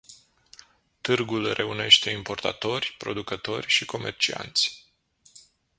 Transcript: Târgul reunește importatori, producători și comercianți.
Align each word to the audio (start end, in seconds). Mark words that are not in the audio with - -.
Târgul 1.01 1.53
reunește 1.53 2.09
importatori, 2.09 2.95
producători 2.99 3.67
și 3.67 3.85
comercianți. 3.85 4.85